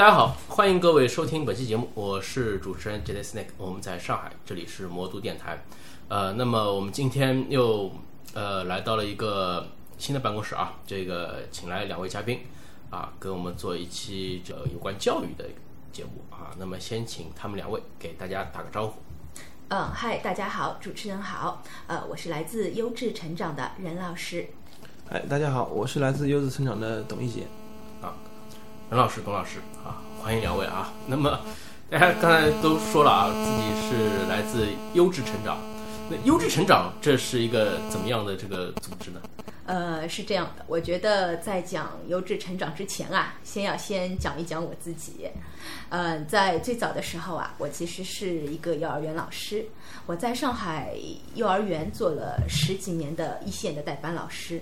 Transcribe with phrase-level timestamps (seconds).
[0.00, 5.62] 大家好，欢迎各位收听本期节目，我是主持人 J Snake，我们在上海，这里是魔都电台。
[6.08, 7.92] 呃，那么我们今天又
[8.32, 9.68] 呃来到了一个
[9.98, 12.40] 新的办公室啊，这个请来两位嘉宾
[12.88, 15.44] 啊，跟我们做一期这有关教育的
[15.92, 16.48] 节目啊。
[16.58, 18.94] 那么先请他们两位给大家打个招呼。
[19.68, 24.48] 嗯，嗨，大家好，主持人好，呃，我是来自优质成长的任老师。
[25.10, 27.42] 哎，大家好，我是来自优质成长的董一杰。
[28.90, 30.92] 任老师、董老师啊，欢迎两位啊。
[31.06, 31.38] 那么
[31.88, 35.58] 大家刚才都说了啊，自己是来自优质成长。
[36.10, 39.20] 那优质成长这是一个怎么样的这个组织呢？
[39.66, 45.28] 呃，是这样的，我觉得在讲优质成长之前啊，先要先讲一讲我自己。
[45.88, 49.66] 呃，在最早的时候啊，我其实是一个幼儿园老师，
[50.06, 50.96] 我在上海
[51.36, 54.60] 幼儿园做了十几年的一线的代班老师。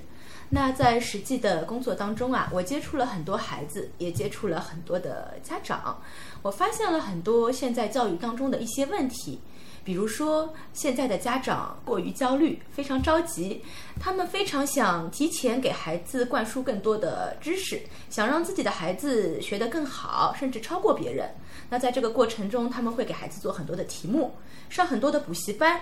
[0.50, 6.00] 那在实际的工作当中啊，我接触了很多孩子，也接触了很多的家长，
[6.40, 9.38] 我发现了很多现在教育当中的一些问题，
[9.84, 13.62] 比如说现在的家长过于焦虑，非常着急，
[14.00, 21.28] 他们非常想提前给孩子灌输更多的知识，想让自己的孩子学得更好，甚至超过别人。
[21.68, 24.34] 那在这个过程中，他们会给孩子做很多的题目，
[24.70, 25.78] 上很多的补习班。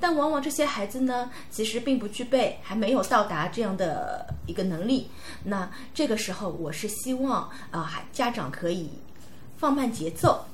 [0.00, 5.10] 但往往这些孩子呢，其实并不具备，还没有到达这样的一个能力。
[5.44, 8.90] 那这个时候，我是希望啊，家长可以
[9.58, 10.44] 放慢节奏，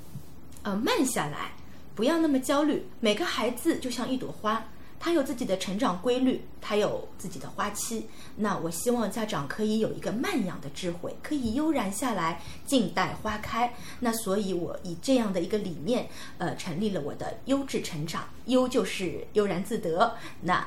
[0.62, 1.52] 呃，慢下来，
[1.94, 2.86] 不要那么焦虑。
[3.00, 4.62] 每个孩子就像一朵花。
[4.98, 8.06] 他有自己的成长规律，他有自己的花期。
[8.34, 13.72] 那我希望家长可以有一个慢养的智慧，可以悠然下来，静待花开。
[14.00, 16.08] 那所以，我以这样的一个理念，
[16.38, 18.28] 呃，成立了我的优质成长。
[18.46, 20.66] 优就是悠然自得，那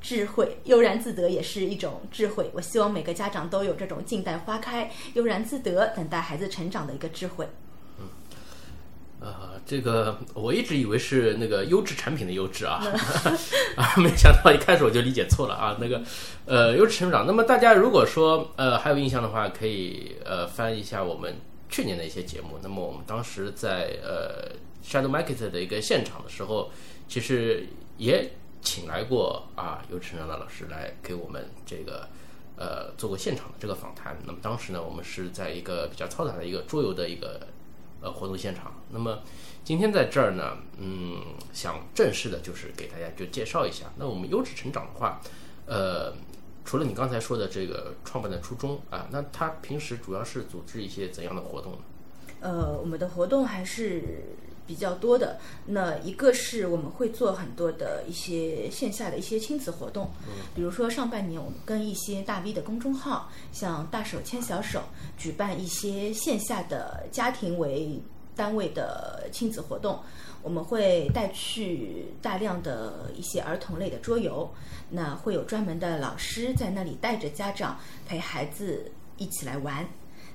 [0.00, 2.50] 智慧悠然自得也是一种智慧。
[2.54, 7.48] 我希望每个家长都有这种静待花开、悠然自得、等待孩子成长的一个智慧。
[7.98, 8.06] 嗯
[9.18, 12.80] 呃，这个我一直以为是那个优质产品的优质啊，
[13.76, 15.76] 啊，没想到一开始我就理解错了啊。
[15.80, 16.00] 那个，
[16.44, 17.26] 呃，优质成长。
[17.26, 21.36] 那么大家如果说呃还有印象的话，可以呃翻一下我们
[21.68, 22.60] 去年的一些节目。
[22.62, 26.70] 那么我们当时在呃 Shadow Market 的一个现场的时候，
[27.08, 27.66] 其实
[27.98, 28.30] 也
[28.62, 32.08] 请来过啊优质成长的老师来给我们这个
[32.56, 34.16] 呃做过现场的这个访谈。
[34.24, 37.40] 那么当时呢，我们是在一个比较嘈杂的一个桌游的一个。
[38.02, 38.74] 呃，活动现场。
[38.90, 39.20] 那么
[39.66, 41.16] 今天在这儿呢，嗯，
[41.52, 43.86] 想正式的就是给大家就介绍一下。
[43.96, 45.20] 那我们优质成长的话，
[45.66, 46.14] 呃，
[46.64, 51.78] 除了你刚才说的这个创办的初衷啊，那他平时主要是组织一些怎样的活动呢？
[52.38, 54.22] 呃，我们的活动还是
[54.68, 55.40] 比较多的。
[55.66, 60.08] 那一个是我们会做很多的一些线下的一些亲子活动，
[60.54, 64.84] 比如说上半年我们跟一些大 V 的公众号，像大手牵小手，
[65.18, 68.00] 举办一些线下的家庭为
[68.36, 69.98] 单位的亲子活动，
[70.42, 74.48] 我们会带去大量的一些儿童类的桌游，
[74.90, 79.88] 那会有专门的老师在那里带着家长陪孩子一起来玩。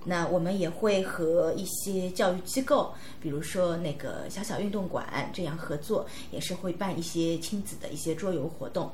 [0.04, 2.92] 那我们也会和一些教育机构，
[3.22, 8.92] 比如说那个小小运动馆这样合作，也是会办一些亲子的一些桌游活动。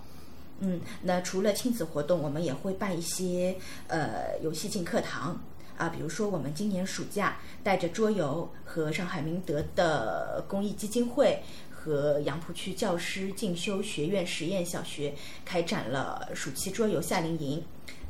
[0.59, 3.56] 嗯，那除了亲子活动，我们也会办一些
[3.88, 5.39] 呃游戏进课堂
[5.77, 11.39] 啊，比如说我们今年暑假带着桌游和上海明德的公益基金会
[11.71, 15.13] 和杨浦区教师进修学院实验小学
[15.45, 17.63] 开展了暑期桌游夏令营，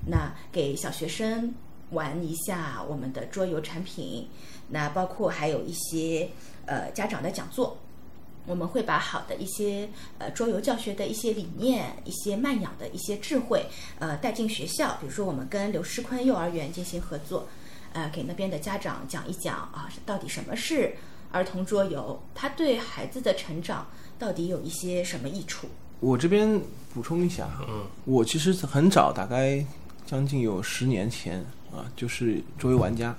[0.07, 1.53] 那给小学生。
[1.91, 4.28] 玩一下我们的桌游产品，
[4.67, 6.29] 那包括还有一些
[6.66, 7.78] 呃家长的讲座，
[8.47, 9.88] 我们会把好的一些
[10.18, 13.63] 呃桌游教学的一些理念、一些慢养的一些智慧
[14.00, 14.97] 呃带进学校。
[15.00, 17.47] 比如说，我们跟刘诗坤幼儿园进行合作，
[17.94, 20.96] 呃，给那边的家长讲一讲啊，到底什么是
[21.31, 23.85] 儿童桌游，它对孩子的成长
[24.18, 25.68] 到底有一些什么益处？
[26.00, 26.59] 我这边
[26.94, 29.64] 补充一下，嗯，我其实很早，大概
[30.06, 31.46] 将近有十年前。
[31.69, 33.14] 啊，就是作为玩家，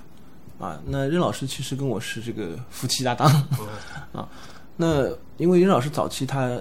[0.59, 3.29] 啊，那任老师其实跟我是这个夫妻搭档，
[4.11, 4.27] 啊，
[4.81, 6.57] 那因为任老师早期他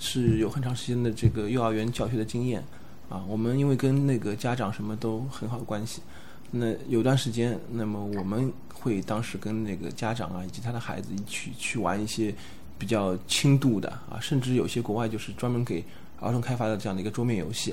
[0.00, 2.60] 是有很长时间的这个幼儿园教学的经验，
[3.08, 6.02] 啊，我们因为跟那个家长什么都很好的关系，
[6.50, 12.34] 那有段时间，那么我们会当时跟那个家长啊以及他的孩子一起去玩一些
[12.76, 15.84] 比较轻度的啊，甚至有些国外就是专门给
[16.18, 17.72] 儿童开发的这样的一个桌面游戏，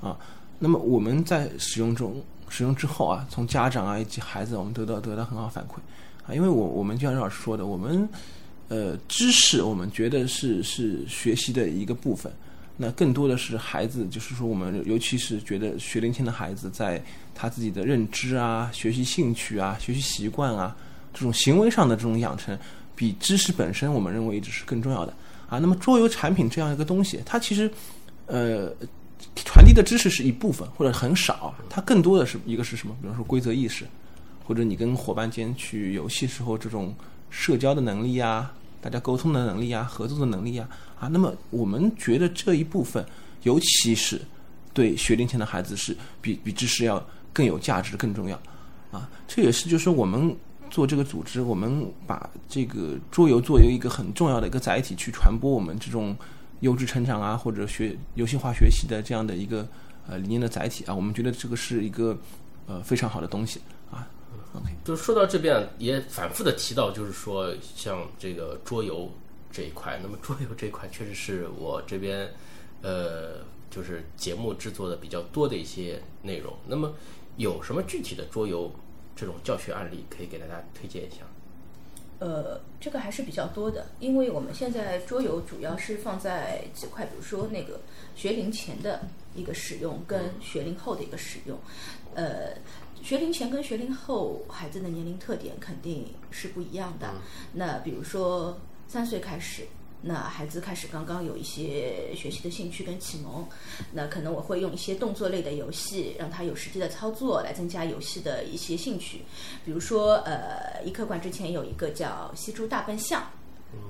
[0.00, 0.18] 啊，
[0.58, 2.22] 那么我们在使用中。
[2.50, 5.74] 使用之后啊，从家长啊以及孩子，我们得到得到很好反馈
[6.26, 8.08] 啊，因为我我们就像任老师说的，我们
[8.68, 12.32] 呃知识我们觉得是是学习的一个部分，
[12.76, 17.02] 那更多的是孩子，就是说我们尤其是觉得学龄前的孩子，在
[17.34, 20.76] 他自己的认知啊、学习兴趣啊、学习习惯啊
[21.12, 22.56] 这种行为上的这种养成，
[22.94, 25.12] 比知识本身我们认为一直是更重要的
[25.48, 25.58] 啊。
[25.58, 27.70] 那么桌游产品这样一个东西，它其实
[28.26, 28.72] 呃
[29.34, 32.94] 传递的知识是一部分或者很少，它更多的是一个是什么？
[33.00, 33.84] 比方说规则意识，
[34.44, 36.94] 或者你跟伙伴间去游戏时候这种
[37.30, 41.08] 社交的能力呀、大家沟通的能力呀、合作的能力呀啊。
[41.08, 43.04] 那么我们觉得这一部分，
[43.42, 44.20] 尤其是
[44.72, 48.40] 对学龄前的孩子是比比知识要更有价值、更重要
[48.90, 49.08] 啊。
[49.26, 50.34] 这也是就是我们
[50.70, 56.16] 做这个组织，我们把这个桌游作为一个很重要的一个载体，去传播我们这种
[56.60, 59.66] 优质成长啊，或者学游戏化学习的这样的一个
[60.06, 60.94] 呃理念的载体啊。
[60.94, 62.18] 我们觉得这个是一个
[62.66, 63.60] 呃非常好的东西。
[64.84, 69.10] 就是说到这边也反复的提到，就是说像这个桌游
[69.52, 72.28] 这一块， 那么桌游这一块确实是我这边
[72.82, 76.54] 呃就是节目制作的比较多的一些内容。
[76.66, 76.94] 那么
[77.36, 78.72] 有什么具体的桌游
[79.14, 81.18] 这种教学案例可以给大家推荐一下？
[82.20, 87.80] 呃，这个还是比较多的，因为我们现在桌游主要是放在几块，比如说那个
[88.16, 89.02] 学龄前的
[89.36, 91.56] 一个使用，跟学龄后的一个使用。
[92.16, 92.56] 呃，
[93.02, 97.14] 学龄前跟学龄后孩子的年龄特点肯定是不一样的。
[97.52, 99.66] 那比如说三岁开始。
[100.00, 103.44] 那孩子开始刚刚有一些学习的兴趣跟启蒙，
[103.92, 109.22] 那可能我会用一些动作类的游戏，让他有实际的操作来增加游戏的一些兴趣。
[109.64, 113.28] 比如说，呃，一科馆之前有一个叫《吸珠大笨象》，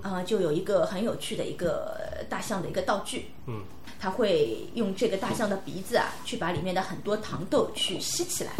[0.02, 3.60] 啊，就有一个很有趣的一个大象的一个道具，嗯，
[4.00, 8.52] 他会用这个大象的鼻子啊，去把里面的很多糖豆去吸起来。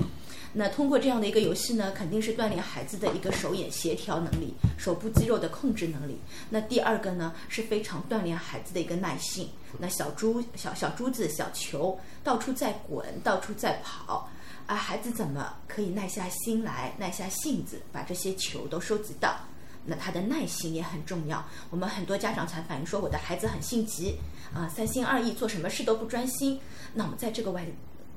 [0.59, 6.19] 那通过这样的一个游戏呢，肯定是锻炼孩子的一个手眼协调能力、手部肌肉的控制能力。
[6.51, 9.49] 那第二个呢，是非常锻炼孩子的一个耐性。
[9.79, 14.29] 那小珠、小小珠子、小球到处在滚，到处在跑，
[14.67, 19.39] 啊，孩子怎么可以耐下心来、耐下性子把这些球都收集到？
[19.85, 21.47] 那他的耐心也很重要。
[21.71, 24.17] 我们很多家长才反映说，我的孩子很性急，
[24.53, 26.59] 啊，三心二意，做什么事都不专心。
[26.95, 27.65] 那我们在这个外。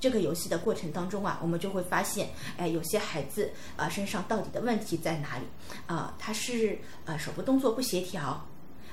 [0.02, 5.46] 这个游戏的过程当中啊，我们就会发现，哎，有些孩子啊身上到底的问题在哪里？
[5.86, 8.48] 啊，他是呃手部动作不协调，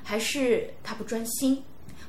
[0.04, 1.64] 还是他不专心，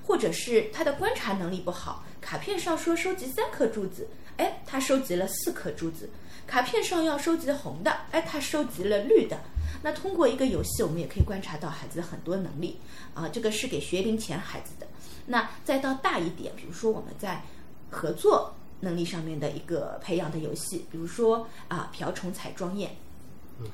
[0.06, 2.04] 或者是他的观察能力不好？
[2.20, 6.08] 卡片上说收集三颗珠子，哎，他收集了四颗珠子；
[6.46, 9.40] 卡片上要收集红的，哎，他收集了绿的。
[9.82, 12.78] 那通过一个游戏，我们也可以观察到孩子的很多能力
[13.14, 13.30] 啊。
[13.30, 14.86] 这个是给学龄前孩子的。
[15.26, 17.42] 那再到大一点，比如说我们在
[17.90, 18.54] 合作。
[18.82, 22.96] 能力上面的一个培养的游戏，比如说啊，瓢虫彩妆宴，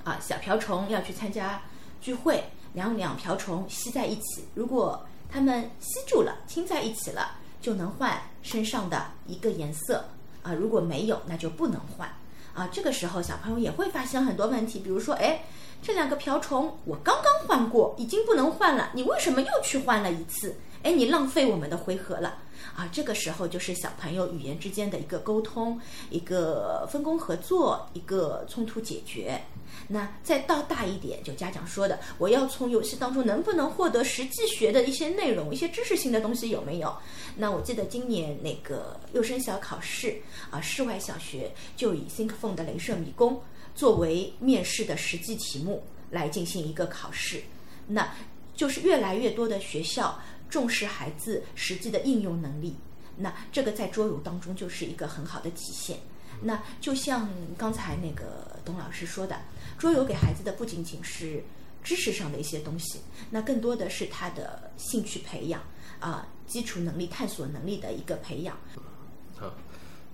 [0.03, 1.61] 啊，小瓢虫要去参加
[2.01, 2.43] 聚会，
[2.73, 10.05] 两两瓢虫吸在一起，如果它们吸住了，亲在一起了，就能换身上的一个颜色
[10.41, 12.09] 啊，如果没有，那就不能换
[12.53, 12.67] 啊。
[12.71, 15.43] 这个时候小朋友也会发现很多问题，比如说，哎，
[15.81, 20.55] 这两个瓢虫我刚刚换过，已经不能换了，你为什么又去换了一次？
[20.85, 22.37] 哎，你浪费我们的回合了。
[22.75, 29.41] 啊，这个时候就是小朋友语言之间的一个沟通，一个分工合作，一个冲突解决。
[29.87, 36.95] 那再到大一点，就家长说的，我要从游戏当中能不能获得实际学的一些内容，一些知识性的东西有没有？
[37.35, 40.21] 那我记得今年那个幼升小考试
[40.51, 43.41] 啊，室外小学就以 ThinkPhone 的镭射迷宫
[43.73, 47.41] 作为面试的实际题目来进行一个考试。
[47.87, 48.13] 那
[48.55, 50.19] 就是越来越多的学校。
[50.49, 52.75] 重视孩子实际的应用能力，
[53.17, 55.99] 那这个在桌游当中就是一个很好的体现。
[56.41, 59.39] 那就像刚才那个董老师说的，
[59.77, 61.43] 桌游给孩子的不仅仅是
[61.83, 62.99] 知识上的一些东西，
[63.29, 65.63] 那更多的是他的兴趣培养
[65.99, 68.57] 啊，基础能力、探索能力的一个培养。
[69.39, 69.53] 啊，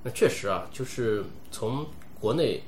[0.03, 1.88] 那确实啊，就是从
[2.19, 2.63] 国内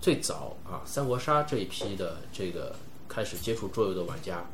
[0.00, 2.74] 最早啊三国杀这一批的这个
[3.08, 4.44] 开始接触桌游的玩家。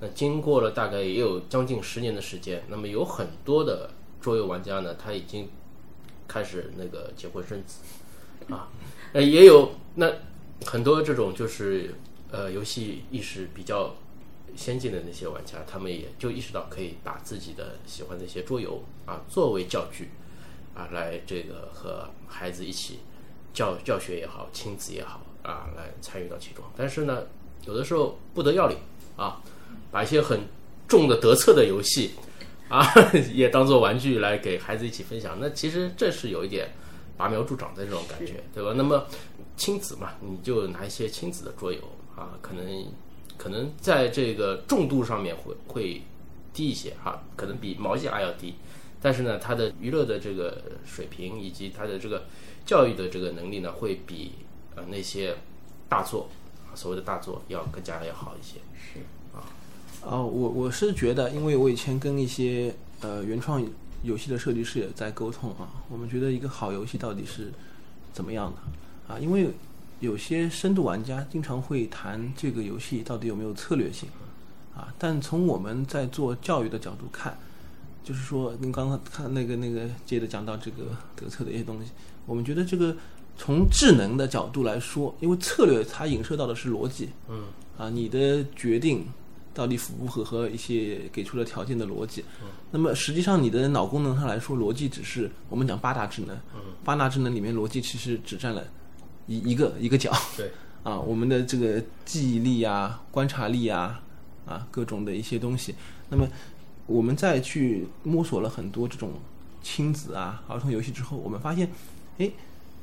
[0.00, 5.48] 那经过了大概也有将近十年的时间，那么有很多的桌游玩家呢，他已经
[6.26, 7.78] 开始那个结婚生子
[8.52, 8.68] 啊，
[9.12, 10.12] 呃，也有那
[10.66, 11.94] 很多这种就是
[12.30, 13.94] 呃游戏意识比较
[14.56, 20.10] 先进的那些玩家，他们也就意识到可以把自己的喜欢的一些桌游啊作为教具
[20.74, 22.98] 啊来这个和孩子一起
[23.52, 27.24] 教教学也好，亲子也好啊来参与到其中，但是呢，
[27.64, 28.76] 有的时候不得要领
[29.16, 29.40] 啊。
[29.94, 30.40] 把一些很
[30.88, 32.10] 重的得策的游戏
[32.68, 32.84] 啊，
[33.32, 35.38] 也当做玩具来给孩子一起分享。
[35.40, 36.68] 那其实这是有一点
[37.16, 38.74] 拔苗助长的这种感觉，对吧？
[38.76, 39.06] 那么
[39.56, 41.78] 亲子嘛，你就拿一些亲子的桌游
[42.16, 42.86] 啊，可能
[43.38, 46.02] 可能在这个重度上面会会
[46.52, 48.52] 低一些哈，可能比毛线还要低。
[49.00, 52.24] 但是呢，它的娱乐的这个水平以及它的这个
[52.66, 54.32] 教育的这个能力呢，会比
[54.74, 55.36] 呃那些
[55.88, 56.28] 大作
[56.74, 58.58] 所谓的大作要更加要好一些。
[58.76, 58.98] 是
[60.06, 63.64] 哦，我我是觉得，因为我以前跟一些呃原创
[64.02, 67.50] 游戏的设计师也在沟通啊，我们觉得一个好游戏到底是
[68.12, 69.18] 怎么样的啊？
[69.18, 69.48] 因为
[70.00, 74.08] 有些深度玩家经常会谈这个游戏到底有没有策略性
[74.76, 77.38] 啊，但从我们在做教育的角度看，
[78.02, 80.84] 就是说您刚刚看那个那个接着讲到这个
[81.16, 81.90] 德策的一些东西，
[82.26, 82.94] 我们觉得这个
[83.38, 87.44] 从智能的角度来说，因为策略它影射到的是逻辑，嗯
[87.78, 89.06] 啊，你的决定
[89.54, 92.24] 到底符不符合一些给出的条件的逻辑？
[92.72, 96.36] 那么实际上你的脑功能上来说，逻辑只是我们讲八大智能，
[96.82, 98.64] 八大智能里面逻辑其实只占了
[99.26, 100.12] 一一个一个角。
[100.36, 100.50] 对，
[100.82, 104.02] 啊，我们的这个记忆力啊、观察力啊、
[104.44, 105.74] 啊各种的一些东西。
[106.08, 106.28] 那么
[106.86, 109.12] 我们再去摸索了很多这种
[109.62, 111.70] 亲子啊、儿童游戏之后，我们发现，
[112.18, 112.30] 哎，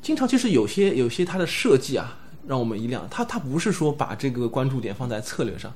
[0.01, 3.07] 经常其实有些有些它的设计啊，让我们一亮。
[3.11, 5.71] 它它不是说把这个关注点放在策略上，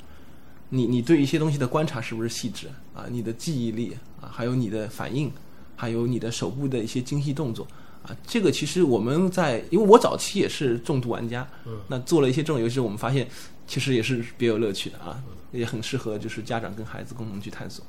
[0.69, 3.05] 你你对一些东西的观察是不是细致啊？
[3.09, 5.31] 你的记忆力啊，还有你的反应，
[5.75, 7.65] 还有你的手部的一些精细动作
[8.03, 13.27] 啊，这个其实我们在，因为我早期也是重度玩家，嗯，那做了一些这种游戏，我们发现
[13.67, 17.85] 其实也是别有乐趣的啊，也很适合就是家长跟孩子共同去探索。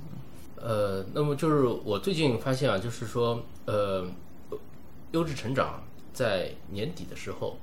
[0.57, 4.07] 呃，那么就是我最近发现啊，就是说，呃，
[5.13, 7.59] 优质成长在年底的时候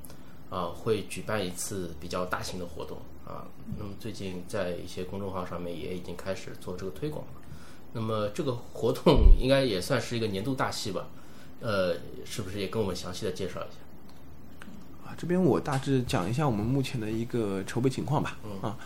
[0.49, 3.45] 啊，会举办一次比较大型的活动啊。
[3.77, 7.31] 那么最近在一些公众号上面也已经开始做这个推广了。
[7.93, 11.07] 那么这个活动应该也算是一个年度大戏吧？
[11.61, 15.07] 呃，是不是也跟我们详细的介绍一下？
[15.07, 18.37] 啊，这边我大致讲一下我们目前的一个筹备情况吧。
[18.61, 18.77] 啊，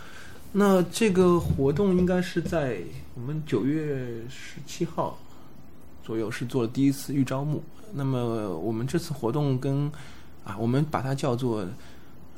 [0.52, 2.82] 那这个活动应该是在
[3.14, 5.18] 我们九月十七号
[6.04, 7.62] 左右是做了第一次预招募。
[7.94, 9.90] 那么我们这次活动跟
[10.44, 11.66] 啊，我们把它叫做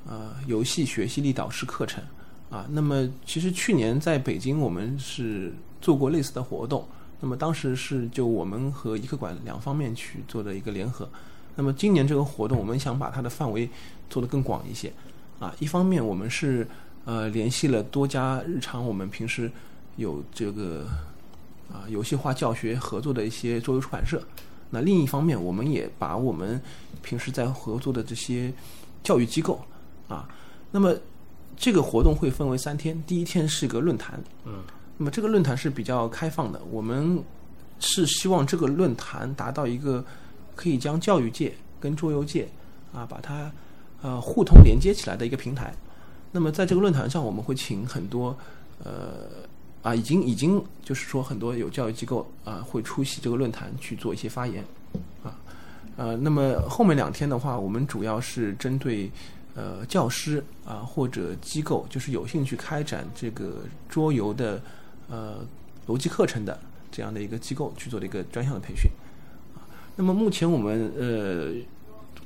[0.06, 2.02] 呃游戏学习力导师课程
[2.50, 2.66] 啊。
[2.70, 6.86] 那么其实去年在北京我们是做过类似的活动，
[7.20, 11.08] 那么当时是就我们和一客馆两方面去做的一个联合。
[11.56, 13.68] 那么今年这个活动，我们想把它的范围
[14.08, 14.92] 做得更广一些
[15.38, 15.54] 啊。
[15.58, 16.66] 一方面我们是
[17.04, 19.50] 呃联系了多家日常我们平时
[19.96, 20.86] 有这个
[21.70, 24.22] 啊游戏化教学合作的一些桌游出版社。
[24.70, 26.60] 那另一方面，我们也把我们
[27.02, 28.52] 平时在合作的这些
[29.02, 29.60] 教育机构
[30.10, 30.28] 啊，
[30.70, 30.94] 那么
[31.56, 34.62] 这个活动会分为三天，第一天是个论坛，嗯，
[34.98, 37.18] 那么这个论坛是比较开放的，我们
[37.78, 40.04] 是希望这个论坛达到一个
[40.54, 42.46] 可以将教育界跟桌游界
[42.92, 43.50] 啊把它
[44.02, 45.74] 呃互通连接起来的一个平台。
[46.32, 48.36] 那么在这个论坛上，我们会请很多
[48.84, 49.48] 呃。
[49.82, 54.62] 啊，已经已经就是说，很多有教育机构啊会出席这个论坛去做一些发言，
[55.24, 55.32] 啊，
[55.96, 59.10] 呃，那么后面两天的话，我们主要是针对
[59.60, 64.62] 呃教师啊或者机构，就是有兴趣开展这个桌游的
[65.10, 65.44] 呃
[65.86, 66.58] 逻辑课程的
[66.90, 68.90] 这样的一个机构去做的一个专项的培训，
[69.96, 71.52] 那么目前我们呃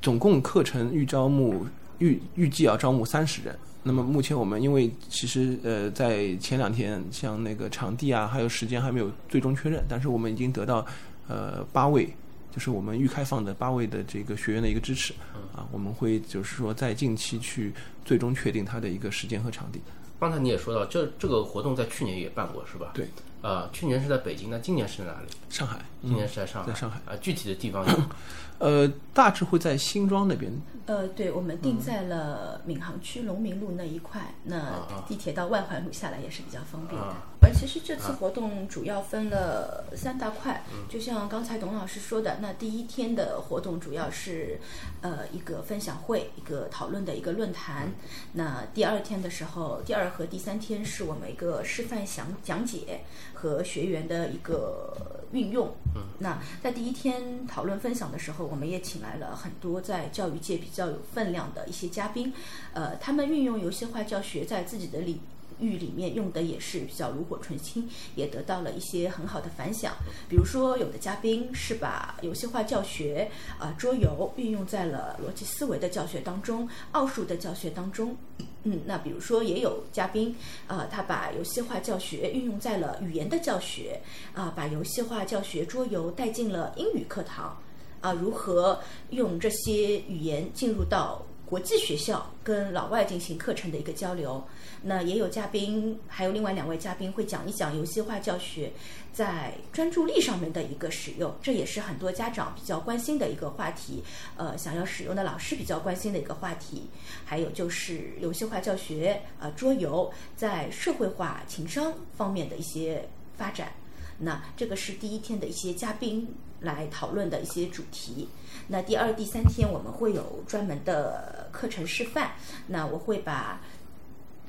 [0.01, 1.65] 总共课程预招募
[1.99, 3.53] 预预计要招募三十人。
[3.87, 10.83] 那么目前我们因为其实呃在前两天像那个场地啊还有时间还没有最终确认，但是我们已经得到
[11.27, 12.09] 呃八位，
[12.55, 15.13] 就是我们预开放的八位的这个学员的一个支持，
[15.53, 17.73] 啊我们会就是说在近期去
[18.05, 19.81] 最终确定它的一个时间和场地。
[20.17, 22.91] 刚才你也说到，这这个活动在去年也办过是吧？
[22.93, 23.05] 对。
[23.41, 25.27] 呃，去年是在北京，那今年是在哪里？
[25.49, 25.79] 上海。
[26.01, 26.71] 今年是在上海。
[26.71, 26.99] 在上海。
[27.05, 28.03] 啊，具体的地方有？
[28.57, 30.51] 呃，大致会在新庄那边。
[30.85, 37.15] 呃，对，我们定在了闵行区龙民路那一块，那地铁到外环路下来也是比较方便的。
[37.45, 44.59] 而其实这次活动主要分了三大块，就像刚才董老师说的，那第一天的活动主要是
[45.01, 47.91] 呃一个分享会，一个讨论的一个论坛。
[48.33, 53.01] 那第二天的时候，第二和第三天是我们一个示范讲讲解
[53.35, 55.71] 和学员的一个运用。
[56.17, 62.33] 那在第一天讨论分享的时候，我们也请来了很多在教育界比较有分量的一些嘉宾，
[62.73, 65.19] 呃，他们运用游戏化教学在自己的领
[65.59, 69.93] 域里面用的也是比较炉火纯青，也得到了一些很好的反响。
[70.29, 78.15] 比如说，有的嘉宾是把游戏化教学啊桌游运用在了逻辑思维的教学当中、奥数的教学当中。
[78.63, 80.35] 嗯，那比如说也有嘉宾
[80.67, 84.01] 啊，他把游戏化教学运用在了语言的教学
[84.33, 87.55] 啊，把游戏化教学桌游带进了英语课堂
[88.01, 88.79] 啊，如何
[89.11, 94.43] 用这些语言进入到国际学校跟老外进行课程的一个交流。
[94.81, 98.71] 那也有嘉宾，还有另外两位嘉宾会讲一讲游戏化教学
[99.11, 104.03] 在专注力上面的一个使用，这也是很多家长比较关心的一个话题。
[104.37, 106.83] 呃，想要使用的老师比较关心的一个话题。
[107.23, 113.71] 还有就是游戏化教学，呃，桌游在社会化、情商方面的一些发展。
[114.17, 116.27] 那这个是第一天的一些嘉宾
[116.59, 118.27] 来讨论的一些主题。
[118.67, 122.31] 那第二、第三天我们会有专门的课程示范。
[122.67, 123.61] 那我会把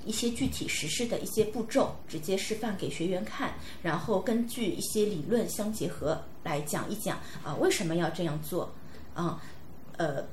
[0.05, 8.73] 一些具体实施的一些步骤直接示范给学员看，然后根据一些理论相结合来讲一讲啊，为什么要这样做
[9.15, 9.43] 啊？
[9.97, 10.25] 呃，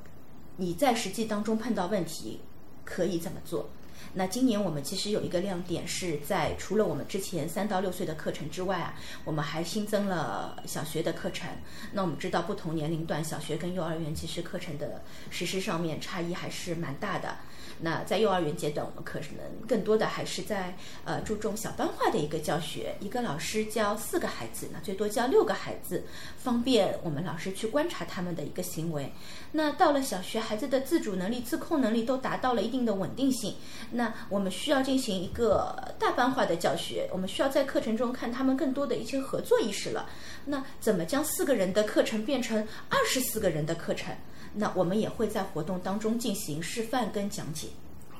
[0.58, 2.40] 你在实际当中碰到问题
[2.86, 3.68] 可以怎么做？
[4.16, 8.94] 那今年我们其实有一个亮点是在除了我们之前三到六岁的课程之外啊，
[9.26, 11.50] 我们还新增了小学的课程。
[11.92, 17.38] 那我们知道不同年龄段小学跟幼儿园其实课程的实施上面差异还是蛮大的。
[17.80, 20.76] 那在幼儿园阶段，我们可能更多的还是在
[21.06, 26.04] 呃注重小班化的一个教学，一个老师教四个孩子，那最多教六个孩子，
[26.38, 29.12] 方便我们老师去观察他们的一个行为。
[29.52, 33.56] 那到了小学，孩子的自主能力、自控能力都达到了一定的稳定性，
[33.92, 40.10] 那我们需要进行一个大班化的教学，我们需要在课程中看他们更多的一些合作意识了。
[40.46, 44.14] 那怎么将四个人的课程变成二十四个人的课程？
[44.56, 47.68] 那我们也会在活动当中进行示范跟讲解。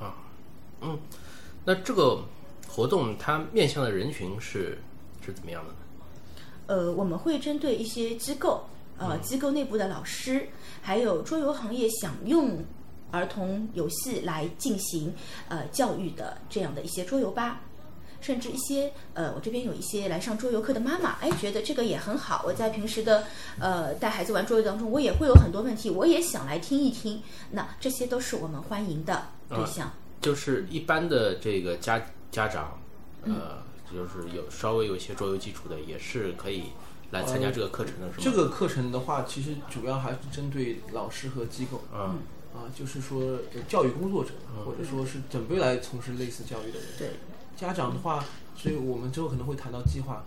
[0.00, 0.14] 啊，
[0.80, 0.98] 嗯，
[1.64, 2.22] 那这个
[2.68, 4.78] 活动它面向的人群是
[5.24, 5.76] 是怎么样的呢？
[6.66, 8.64] 呃，我们会针对一些机构，
[8.98, 10.48] 呃，机构内部的老师，
[10.82, 12.64] 还有桌游行业想用
[13.10, 15.14] 儿童游戏来进行
[15.48, 17.60] 呃教育的这样的一些桌游吧。
[18.24, 22.42] 甚至一些呃，我这边有一些来上桌游课的妈妈，哎，觉得这个也很好。
[22.46, 23.24] 我在平时的
[23.58, 27.22] 呃带孩子玩桌游当中，我也会有很多问题，我也想来听一听。
[27.50, 29.92] 那这些都是我们欢迎的对象。
[30.22, 32.00] 就是一般的这个家
[32.30, 32.80] 家长，
[33.24, 33.62] 呃，
[33.92, 36.64] 就是有稍微有一些桌游基础的，也是可以
[37.10, 38.22] 来参加这个课程的，是吗？
[38.24, 41.82] 这个课程的话，其实主要还是针对老师和机构。
[41.94, 42.20] 嗯。
[42.54, 43.36] 啊，就是说
[43.68, 44.30] 教育工作者，
[44.64, 46.88] 或者说是准备来从事类似教育的人。
[46.96, 47.10] 对。
[47.56, 48.24] 家长的话，
[48.56, 50.24] 所以我们之后可能会谈到计划，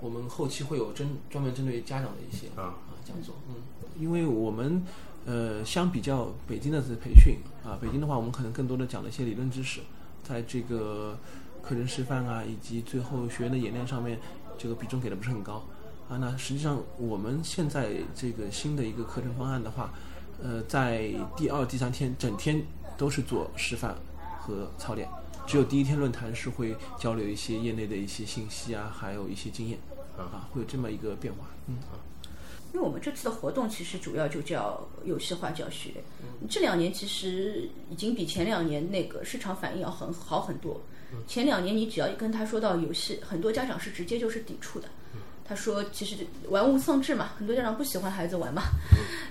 [0.00, 3.54] 我们后期会有针专门针对家长的一些啊啊讲座，嗯，
[3.98, 4.82] 因为我们
[5.24, 9.80] 呃相比较北京的这培训啊，北京的话我们可能更多的讲了一些理论知识，
[10.22, 11.18] 在这个
[11.62, 14.18] 课程示范啊以及最后学员的演练上面，
[14.58, 15.64] 这个比重给的不是很高
[16.08, 16.18] 啊。
[16.18, 19.92] 那实际上我们现在这个新的一个课程方案的话，
[20.42, 22.60] 呃，在第二、第三天整天
[22.98, 23.94] 都是做示范
[24.38, 25.08] 和操练。
[25.46, 29.78] 只有第一天论坛是会交流一些业内的一些信息啊，还有一些经验，
[30.16, 32.00] 啊，会有这么一个变化，嗯啊。
[32.72, 36.02] 因为我们这次的活动其实主要就叫游戏化教学，
[36.48, 40.80] 这两年其实已经比前两年那个市场反应要很好很多。
[41.28, 44.88] 前两年你只要一跟他说到游戏，很多家长是直接就是抵触的。
[45.46, 46.16] 他说：“其实
[46.48, 48.62] 玩物丧志嘛，很多家长不喜欢孩子玩嘛。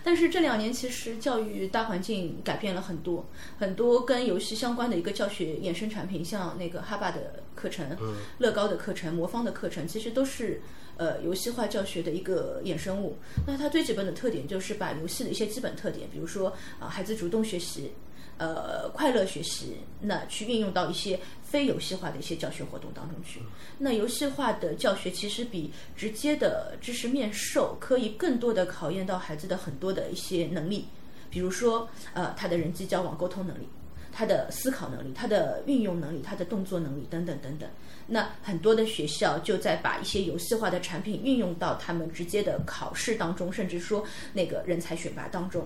[0.04, 3.26] 但是这两年其实教育大环境改变了很多，
[3.58, 7.98] 很多跟游戏相关的一个教学衍生产品，像那个哈巴的课程、
[8.38, 10.62] 乐高的课程、魔方的课程，其实都是
[10.98, 13.18] 呃游戏化教学的一个衍生物。
[13.48, 17.92] 那它最基本的特点就是把游戏的一些基本特点，比如说啊孩子主动学习。”
[18.40, 23.40] 呃，快乐学习，那去运用到一些非游戏化的一些教学活动当中去。
[23.78, 30.88] 那游戏化的教学其实比直接的知识面授可以更多的考验到孩子的很多的一些能力，
[31.30, 33.70] 比如说呃他的人际交往沟通能力，
[34.12, 37.70] 他的思考能力，他的运用能力，他的动作能力等等等等。
[38.08, 45.66] 那很多的学校就在把一些游戏化的产品运用到他们直接的考试当中，甚至说那个人才选拔当中。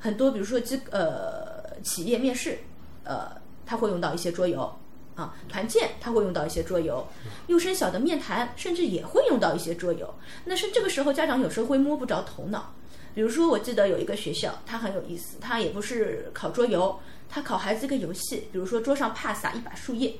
[0.00, 1.55] 很多比如说机呃。
[1.82, 2.58] 企业面试，
[3.04, 3.30] 呃，
[3.64, 4.70] 他会用到一些桌游
[5.14, 7.06] 啊，团建他会用到一些桌游，
[7.46, 10.14] 幼升小的面谈甚至也会用到一些桌游。
[10.44, 12.72] 那是这个时候家长有时候会摸不着头脑。
[13.14, 20.14] 比如说，我记得有一个学校，他很有意思，他也不是考桌游，他考孩子一个游戏，比如说桌上怕撒一把树叶，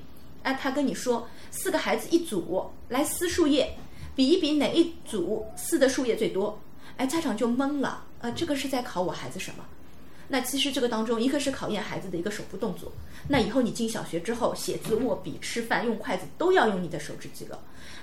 [0.45, 3.77] 哎，他跟你说四个孩子一组来撕树叶，
[4.15, 6.59] 比一比哪一组撕的树叶最多，
[6.97, 9.65] 哎，家长就懵了，呃，这个是在考我孩子什么？
[10.29, 12.91] 那其实这个当中，一个是考验孩子的一个手部动作。
[13.29, 17.57] 那以后你进小学之后，写字、握笔、吃饭、用筷子都要用你的手指肌肉。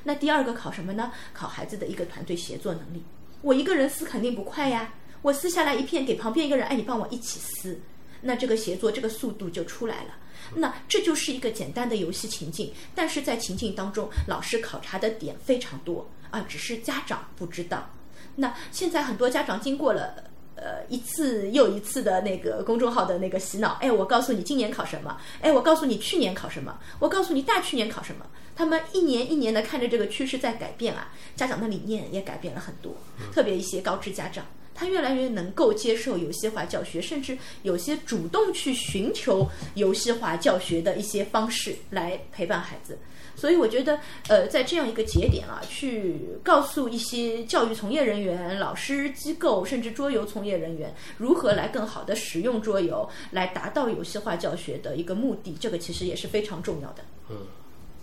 [0.04, 1.12] 那第二个考什么呢？
[1.34, 3.04] 考孩子的一个团队协作能力。
[3.42, 7.80] 我一个人撕肯定不快呀，我撕下来一片给旁边一个人，哎，你帮我一起撕，
[8.22, 10.16] 那这个协作这个速度就出来了。
[10.56, 17.90] 那这就是一个简单的游戏情境，但是在情境当中，老师考察的点非常多啊，只是家长不知道。
[18.36, 20.32] 那现在很多家长经过了。
[20.64, 32.96] 呃，呃一次又一次的那个公众号的那个洗脑，哎，我告诉你今年考什么，哎，我告诉你去年考什么，我告诉你大去年考什么，他们一年一年的看着这个趋势在改变啊，家长的理念也改变了很多，
[33.34, 34.46] 特别一些高知家长。
[34.76, 42.98] 他越来越能够接受游戏化教学，甚至有些主动去寻求游戏化教学的一些方式来陪伴孩子。
[43.36, 57.04] 所以我觉得，呃，在这样一个节点啊，去告诉一些教育从业人员、老师、机构，甚至桌游从业人员，如何来更好的使用桌游，来达到游戏化教学的一个目的，这个其实也是非常重要的。
[57.30, 57.38] 嗯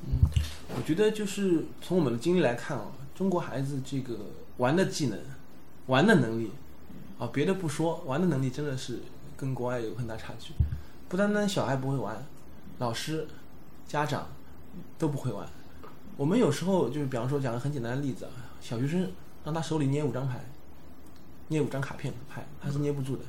[0.02, 0.18] 嗯，
[0.76, 4.18] 我觉得就是从我们的经历来看啊，中国孩子这个
[4.56, 5.18] 玩的技能、
[5.86, 6.50] 玩的能力
[7.18, 8.98] 啊，别的不说，玩的能力真的是
[9.36, 10.52] 跟国外有很大差距。
[11.08, 12.24] 不单单小孩不会玩，
[12.78, 13.26] 老师、
[13.86, 14.28] 家长。
[14.98, 15.46] 都不会玩。
[16.16, 18.30] 我们有时候就是，比方说讲个很简单的例子啊，
[18.60, 19.10] 小学生
[19.44, 20.44] 让他手里捏五张牌，
[21.48, 23.24] 捏五张卡片牌，他是捏不住的。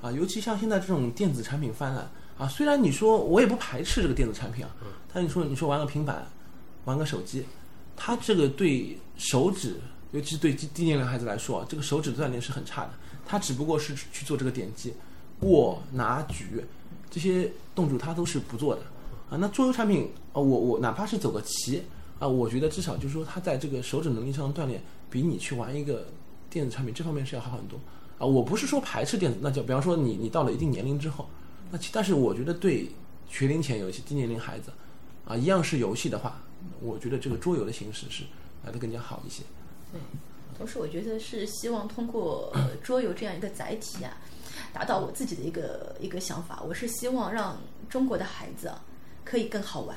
[0.00, 4.70] 啊，尤其像现在这种电子产品泛滥啊，虽然你说我也不排斥这个电子产品啊，
[5.12, 6.26] 但你说你说玩个平板，
[6.86, 7.44] 玩个手机，
[7.94, 9.76] 他这个对手指，
[10.12, 12.90] 尤其是对低低年龄孩子来说啊，这个手指锻炼是很差的。
[13.26, 14.94] 他只不过是去做这个点击、
[15.40, 16.64] 握、拿、举
[17.10, 18.80] 这些动作，他都是不做的。
[19.30, 21.80] 啊，那桌游产品啊，我我哪怕是走个棋
[22.18, 26.04] 啊，我觉得至少就是说，他在这个手指能力上的锻炼，比你去玩一个
[26.50, 27.78] 电子产品这方面是要好很多
[28.18, 28.26] 啊。
[28.26, 31.28] 我不是说排斥电子，那就比方说你你到了一定年龄之后，
[31.70, 32.90] 那其但是我觉得对
[33.28, 34.72] 学龄前有一些低年龄孩子
[35.24, 36.42] 啊，一样是游戏的话，
[36.80, 38.24] 我觉得这个桌游的形式是
[38.64, 39.44] 来的更加好一些。
[39.92, 40.00] 对，
[40.58, 44.18] 同时我觉得是希望通过桌游这样一个载体啊，
[44.72, 47.56] 达到我自己的一个一个想法，我是希望让
[47.88, 48.84] 中国的孩子啊。
[49.30, 49.96] 可以更好玩。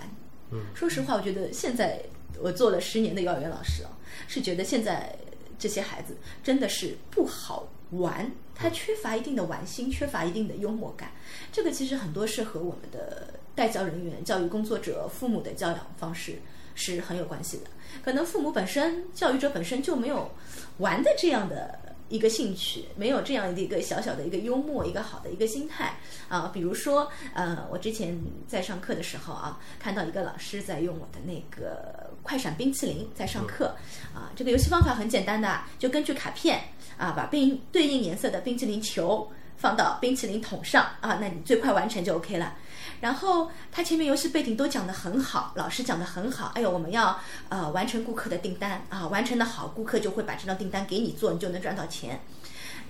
[0.52, 2.00] 嗯，说实话，我觉得现在
[2.40, 3.90] 我做了十年的幼儿园老师啊，
[4.28, 5.16] 是觉得现在
[5.58, 11.12] 这些孩子真的是不好玩，他缺乏一定的玩心，缺乏一定的幽默感。
[11.52, 16.40] 这个其实很多是和我们的代教人员、教育工作者、父母的教养方式
[16.76, 17.64] 是很有关系的。
[18.04, 20.30] 可能父母本身、教育者本身就没有
[20.78, 21.80] 玩的这样的。
[22.14, 25.98] 一个兴趣，没有这样的一个小小的一个幽默，一个好的一个心态
[26.30, 26.52] 啊。
[26.54, 28.16] 比如说，呃，我之前
[28.48, 33.76] 在上课的时候啊，看到一个老师在用我的那个快闪冰淇淋在上课
[34.14, 34.30] 啊。
[34.36, 36.62] 这个游戏方法很简单的，就根据卡片
[36.98, 42.56] 啊，把冰对应颜色的冰淇淋球放到冰淇淋桶上啊，那你最快完成就 OK 了。
[43.02, 46.52] 然后他前面游戏背景都讲得很好，老师讲得很好。
[46.56, 52.22] 哎呦，我们要呃完成顾客的订单啊，完成的好，顾客就会把这张订单给你做，你就能赚到钱。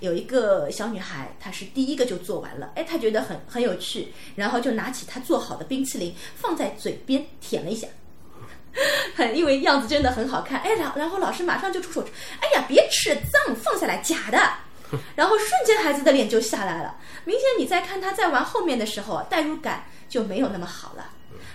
[0.00, 7.86] 有一个小女孩，她是第一个就做完了，哎，她觉得很很有趣，然后就拿起她做好的冰淇淋放在嘴边舔了一下，
[9.14, 12.06] 很 因为样子真的很好看，哎，然然后老师马上就出手，
[12.40, 14.38] 哎呀，别吃脏，放下来，假的。
[15.14, 19.84] 然后瞬间孩子的脸就下来了，明显你在看他在玩后面的时候，代入感。
[20.06, 21.10] 就没有那么好了。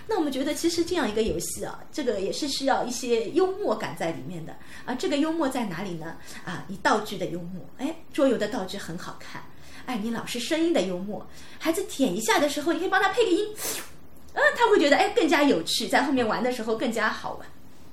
[0.06, 4.94] 那我们觉得，其实这样一个游戏啊，这个也是需要一些幽默感在里面的啊。
[4.94, 6.18] 这个幽默在哪里呢？
[6.44, 9.42] 啊，你道具的幽默，哎，桌游的道具很好看。
[9.86, 11.26] 哎，你老师声音的幽默，
[11.58, 13.48] 孩子舔一下的时候，你可以帮他配个音，
[14.34, 17.48] 嗯，他会觉得哎更加有趣，在后面玩的时候更加好玩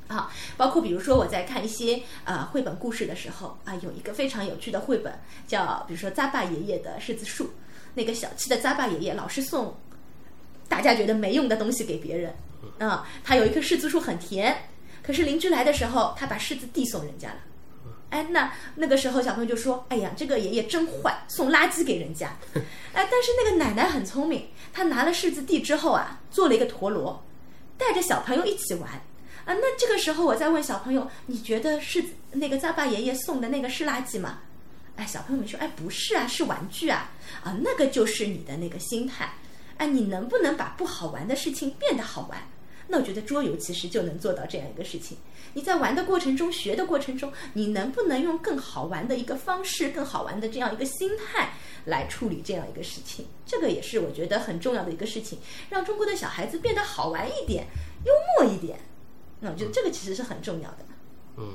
[0.07, 0.31] 啊。
[0.55, 5.13] 包括比如说我在看一些啊绘本故事的时候啊，有一个非常有趣的绘本，
[5.47, 7.51] 叫比如说扎巴爷爷的柿子树，
[7.93, 9.75] 那个小气的扎巴爷爷老是送。
[10.69, 12.35] 大家觉得没用的东西给别人，
[12.77, 14.53] 啊，他有一棵柿子树很甜，
[15.01, 17.37] 可是邻居来的时候，他把柿子地送人家了，
[18.09, 22.37] 哎，那那个时候小朋友就说：“哎呀，这个爷爷真坏，送垃圾给人家。”
[22.91, 27.23] 哎，但是那个奶奶很聪明，她拿了柿子地之后啊，做了一个陀螺，
[27.77, 28.89] 带着小朋友一起玩。
[29.47, 34.39] 啊，那这个时候我再问小朋友：“你觉得是那个扎巴爷爷送的那个是垃圾吗？”
[34.97, 37.09] 哎，小朋友们说：“哎，不是啊，是玩具啊。”
[37.41, 39.33] 啊，那个就是你的那个心态。
[39.77, 42.37] 哎，你能不能把不好玩的事情变得好玩？
[42.89, 45.17] 那我觉得桌游其实就能做到这样一个事情。
[45.53, 51.53] 你在玩的过程中、学的过程中，你能不能用更好玩的一个方式、更好玩的这样一个心态
[51.85, 53.25] 来处理这样一个事情？
[53.45, 57.65] 这个也是我觉得很重要的一个事情，让中国的小孩子变得好玩一点、
[58.03, 58.77] 幽默一点。
[59.39, 60.77] 那我觉得这个其实是很重要的。
[61.37, 61.49] 嗯，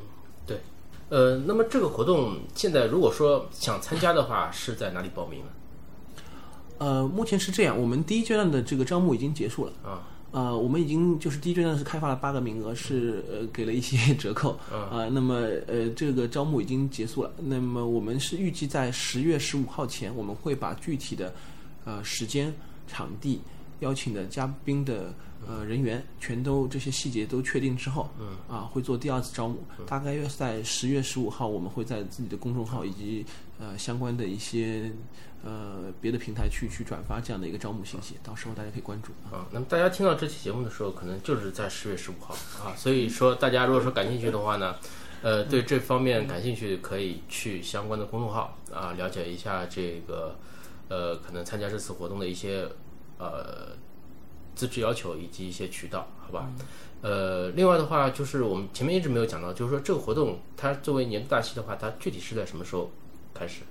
[0.47, 0.61] 对。
[1.09, 5.47] 呃，那么这个活动现在如果说想参加的话，是在哪里报名呢？
[6.79, 10.09] 呃，目前是这样，我们第一阶段的这个招募已经结束了啊。
[10.31, 15.07] 呃，我们已经就是第一阶段是开发了八个名额，是呃给了一些 折扣啊。
[15.13, 15.35] 那么
[15.67, 21.35] 呃这个招募已经结束了，那么我们是预计在十月十五号前，我们会把具体的
[21.85, 22.55] 呃时间、
[22.89, 23.43] 场地、
[23.83, 25.13] 邀请的嘉宾的
[25.47, 33.27] 呃人员全都这些细节都确定之后，嗯，啊，会做第二次招募，大概约是在十月十五号，我们会在自己的公众号以及
[33.59, 34.91] 呃相关的一些
[35.45, 39.11] 呃别的平台去去转发这样的一个招募信息，到时候大家可以关注。
[39.29, 39.43] 啊。
[39.43, 42.35] 啊，那么大家听到这期节目的时候，可能就是在十月十五号。
[42.65, 44.77] 啊，所以说大家如果说感兴趣的话呢，
[45.23, 50.37] 呃，对这方面感兴趣，可以去相关的公众号啊，了解一下这个
[50.89, 52.69] 呃，可能参加这次活动的一些
[53.23, 53.77] 呃
[54.55, 56.51] 资质要求以及一些渠道，好吧？
[57.01, 62.91] 呃，另外的话，就是我们前面一直没有讲到，就是说这个活动它作为年度大戏的话，它具体是在什么时候
[63.35, 63.63] 开始？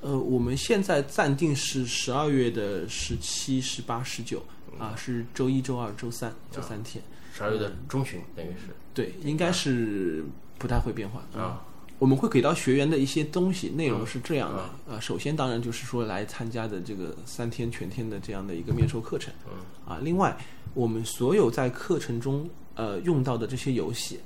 [0.00, 4.42] 呃，我们现在暂定是十二月的十七、十八、十九
[4.78, 7.02] 啊，是周一周二、周三这三天。
[7.32, 10.24] 十二月的中旬，等于是对，应该是
[10.58, 11.64] 不太会变化啊。
[11.98, 15.00] 我们会给到学员的一些东西，内容是这样的啊。
[15.00, 19.32] 首先，当然就是说来参加的这个三天全天的这样的一个面授课程，
[19.86, 20.36] 啊，另外
[20.74, 24.18] 我们所有在课程中呃用到的这些游戏，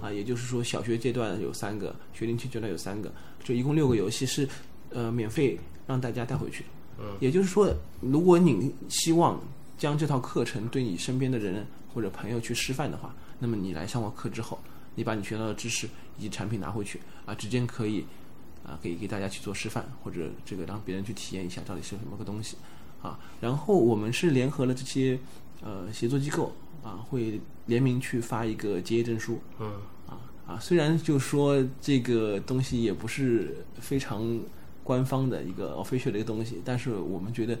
[0.00, 3.12] 啊，也就是说小学阶段有三个，学龄期阶段有三个，
[3.44, 4.48] 就一共六个游戏是
[4.90, 6.64] 呃免费让大家带回去。
[6.98, 9.40] 嗯，也就是说，如果你希望
[9.76, 14.58] 将这套课程对你身边的人或者朋友去示范的话，那么你来上过课之后。
[14.94, 18.04] 你把你学到的知识以及产品拿回去啊，直接可以
[18.64, 22.56] 啊给给大家去做示范，或者这个让别人去体验一下到底是什么个东西
[23.02, 23.18] 啊。
[23.40, 25.18] 然后我们是联合了这些
[25.62, 29.40] 呃协作机构啊，会联名去发一个结业证书。
[29.58, 29.72] 嗯
[30.06, 34.40] 啊啊，虽然就说这个东西也不是非常
[34.82, 37.56] 官方的一个 official 的一个东西，但是我们觉得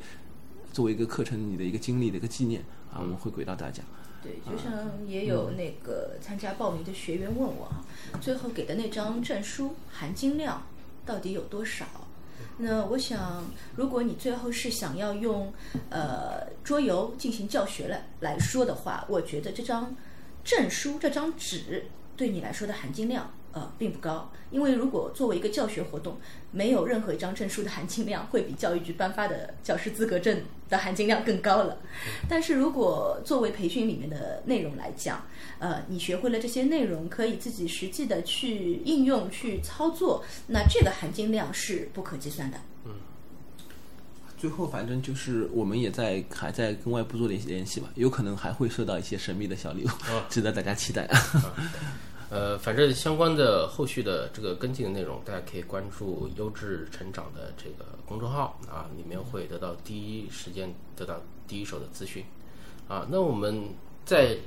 [0.72, 3.82] 作为一个课程你的一个经历的一个纪念啊，我们会给到大家。
[4.22, 4.72] 对，就像
[5.06, 7.84] 也有那个参加报名的学员问我啊，
[8.20, 10.66] 最后给的那张证书含金量
[11.04, 11.84] 到底有多少？
[12.58, 13.44] 那我想，
[13.76, 15.52] 如果你最后是想要用
[15.90, 19.94] 呃桌游进行教学来来说的话，我觉得这张
[20.44, 21.84] 证书这张纸
[22.16, 26.18] 对你来说的含金量呃并不高，因为如果作为一个教学活动，
[26.50, 30.42] 没有任何一张证书的含金量会比教育局颁发的教师资格证。
[30.72, 31.76] 的含金量更高了，
[32.26, 35.22] 但是如果作为培训里面的内容来讲，
[35.58, 42.56] 呃，你学会了这些内容，可以自己实际的去应用、去操作，那这个含金量是不可计算的。
[42.86, 42.92] 嗯。
[44.38, 49.88] 最后，反正就是我们也在还在跟外部做联系联系吧，有可能还会收到一些神秘的小礼物，
[50.30, 51.06] 值得大家期待。
[52.32, 62.24] 呃，反正相关的后续的这个跟进的内容，大家可以关注“优质成长”的这个公众号啊，里面会得到第一时间得到第一手的资讯
[62.88, 63.06] 啊。
[63.10, 63.74] 那我们
[64.06, 64.38] 再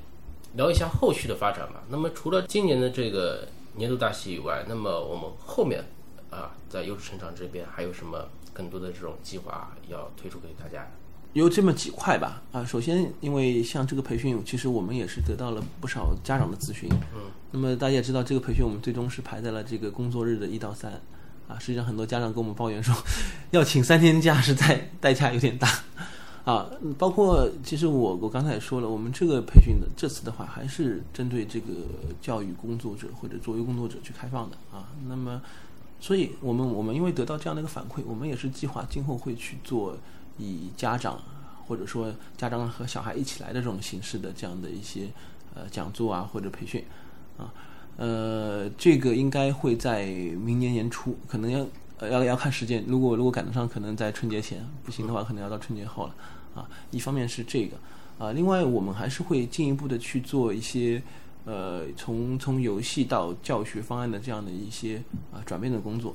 [0.56, 1.84] 聊一下后续的发展吧。
[1.88, 5.86] 那么除了今年的这个年度大戏以外，那么我们后面
[6.32, 10.90] 啊，在优质成长这边还有什么更多的这种计划要推出给大家？
[11.36, 20.94] 有这么几块吧，啊，首先，因为像这个培训，其实我们也是得到了不少家长的咨询，嗯，那么大家也知道，这个培训我们最终是排在了这个工作日的一到三，
[21.50, 22.96] 啊，实际上很多家长跟我们抱怨说，
[23.52, 25.68] 要请三天假实在代价有点大，
[26.46, 31.68] 啊，包括其实我我刚才也说了，我们这个培训的这次的话，还是针对这个
[32.22, 34.56] 教育工作者或者作为工作者去开放的。
[34.72, 35.42] 啊，那么，
[36.00, 39.98] 所以我们我们因为得到这样的一个反馈，我们也是计划今后会去做。
[40.38, 41.22] 以家长
[41.68, 45.08] 或者说家长和小孩一起来的这种形式的这样的一些
[45.54, 46.84] 呃讲座啊或者培训
[47.38, 47.54] 啊
[47.98, 51.66] 呃这个应该会在明年年初，可能要
[52.08, 56.16] 要要看时间，如果如果赶得上，可能在春节前，不行的话可能要到春节后了
[56.54, 56.70] 啊。
[56.92, 57.78] 一方面是这个
[58.20, 61.02] 啊，另外我们还是会进一步的去做一些
[61.46, 66.14] 呃从从游戏到教学方案的这样的一些啊转变的工作。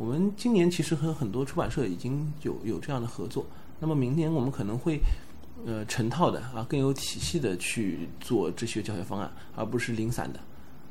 [0.00, 3.44] 我们今年其实和很多出版社已经有有这样的合作，
[3.78, 4.98] 那么明年我们可能会，
[5.66, 10.40] 呃，成套的啊，更有体系的去做这些教学方案，而不是零散的，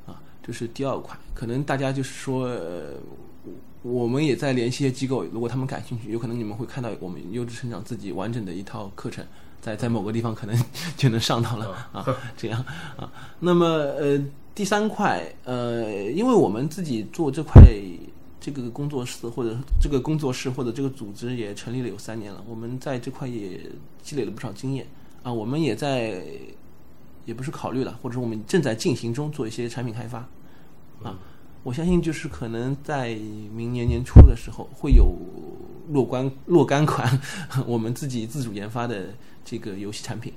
[0.06, 1.17] 啊，这是第二块。
[1.34, 2.93] 可能大家就是说，呃，
[3.82, 9.26] 我们也在联系一些机构，如果他们感兴趣，有可能你们会看到我们优质成长自己完整的一套课程，
[9.60, 10.56] 在在某个地方可能
[10.95, 12.06] 就能上到了啊，
[12.38, 12.63] 这样
[12.95, 13.12] 啊。
[13.39, 17.60] 那么呃，第三块呃，因为我们自己做这块。
[18.39, 23.60] 这个工作室或者这个工作室或者这个组织也成立了有三年了，我们在这块也
[24.02, 24.88] 积累了不少经验
[25.23, 25.32] 啊。
[25.32, 26.23] 我们也在，
[27.25, 30.19] 也不是考虑了，或者我们正在进行中做一些产品开发
[31.04, 31.19] 啊。
[31.63, 33.13] 我相信就是可能在
[33.54, 35.13] 明年年初的时候会有
[35.89, 37.19] 若干若干款
[37.67, 40.32] 我们自己自主研发的这个游戏产品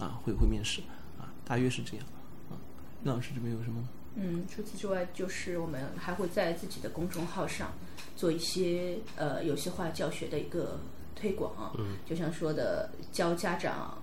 [0.00, 0.80] 啊会会面试
[1.20, 2.04] 啊，大约是这样
[2.50, 2.58] 啊。
[3.04, 3.80] 那老师这边有什么？
[4.18, 7.72] 嗯，除此之外，就是我们还会在自己的公众号上
[8.16, 10.80] 做一些呃游戏化教学的一个
[11.14, 14.02] 推广，嗯，就像说的教家长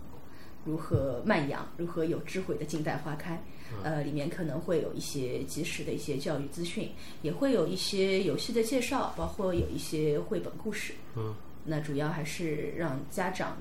[0.63, 3.41] 如何慢养，如何有智慧的静待花开，
[3.83, 6.91] 呃，里面可能会有一些及时的一些教育资讯，
[7.23, 11.33] 也会有一些游戏的介绍，包括有一些绘本故事，嗯，
[11.65, 13.57] 那主要还是让家长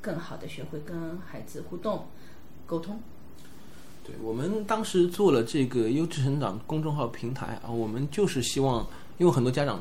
[0.00, 2.06] 更好的学会跟孩子互动
[2.64, 3.00] 沟通。
[4.06, 8.86] 对我们当时做了这个优质成长公众号平台啊，我们就是希望，
[9.18, 9.80] 因为很多家长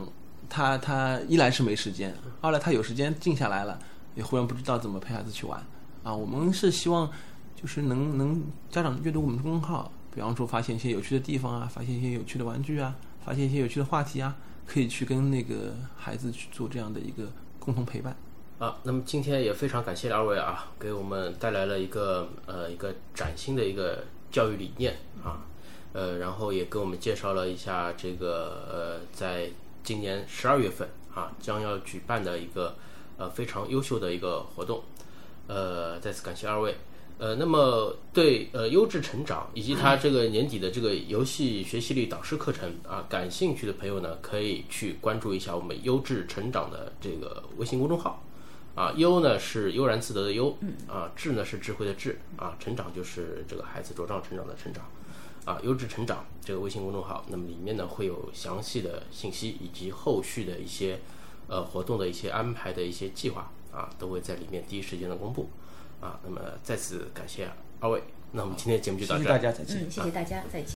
[0.49, 2.11] 他他一来是没时间，
[2.41, 3.77] 二来他有时间静下来了，
[4.15, 5.63] 也忽然不知道怎么陪孩子去玩
[6.01, 6.11] 啊。
[6.11, 7.07] 我们是希望
[7.55, 14.35] 就是能能家长阅读我们的公众号，比方说发现一些有趣的地方啊，发现一些有趣的玩具啊，发现一些有趣的话题啊，
[14.65, 18.15] 可以去跟那个孩子去做这样的一个共同陪伴。
[18.57, 24.03] 啊，那么今天也非常感谢二位啊，给我们带来了一个呃一个崭新的一个。
[24.31, 25.45] 教育理念啊，
[25.93, 29.49] 呃，然后也给我们介绍了一下这个呃，在
[29.83, 32.75] 今年十二月份啊将要举办的一个
[33.17, 34.83] 呃非常优秀的一个活动，
[35.47, 36.75] 呃，再次感谢二位。
[37.17, 48.21] 呃，那么对呃优质成长以及他这个年底的这个游戏学习力导师课程啊感兴趣的朋友呢，可以去关注一下我们优质成长的这个微信公众号。
[48.75, 54.85] 啊，优呢是悠然自得的优，啊，智呢是智慧的智，啊，成长就是这个孩子茁壮成长的成长，
[55.45, 60.99] 啊，优质成长这个微信公众号，那么里面呢会有详细的信息以及后续的一些
[61.47, 65.49] 呃活动的一些安排的一些计划，啊，都会在里面第一时间的公布，
[66.01, 70.74] 啊，那么再次感谢二位，那我们今天节目就到这，谢谢大家，再见，嗯，谢谢大家，再见。